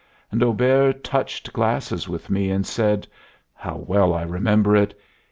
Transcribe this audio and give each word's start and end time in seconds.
And 0.31 0.41
Auber 0.41 0.93
touched 0.93 1.53
glasses 1.53 2.09
with 2.09 2.31
me 2.31 2.49
and 2.49 2.65
said 2.65 3.05
how 3.53 3.75
well 3.75 4.15
I 4.15 4.23
remember 4.23 4.75
it! 4.75 4.99